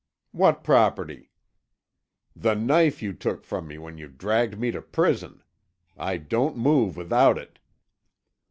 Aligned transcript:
"What 0.31 0.63
property?" 0.63 1.29
"The 2.35 2.55
knife 2.55 3.03
you 3.03 3.13
took 3.13 3.43
from 3.43 3.67
me 3.67 3.77
when 3.77 3.99
you 3.99 4.07
dragged 4.07 4.57
me 4.57 4.71
to 4.71 4.81
prison. 4.81 5.43
I 5.95 6.17
don't 6.17 6.57
move 6.57 6.97
without 6.97 7.37
it." 7.37 7.59